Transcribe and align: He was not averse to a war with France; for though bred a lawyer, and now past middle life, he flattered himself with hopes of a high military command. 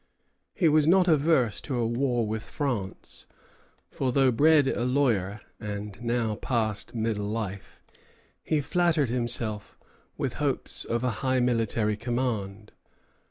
He 0.55 0.67
was 0.67 0.87
not 0.87 1.07
averse 1.07 1.61
to 1.61 1.77
a 1.77 1.85
war 1.85 2.25
with 2.25 2.41
France; 2.41 3.27
for 3.91 4.11
though 4.11 4.31
bred 4.31 4.67
a 4.67 4.83
lawyer, 4.83 5.41
and 5.59 6.01
now 6.01 6.37
past 6.37 6.95
middle 6.95 7.27
life, 7.27 7.83
he 8.41 8.61
flattered 8.61 9.11
himself 9.11 9.77
with 10.17 10.33
hopes 10.41 10.85
of 10.85 11.03
a 11.03 11.11
high 11.21 11.39
military 11.39 11.97
command. 11.97 12.71